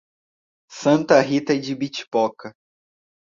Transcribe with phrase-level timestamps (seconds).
[0.71, 2.55] Santa Rita de Ibitipoca